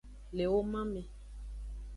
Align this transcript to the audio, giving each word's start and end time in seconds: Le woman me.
Le 0.33 0.47
woman 0.47 0.93
me. 0.95 1.03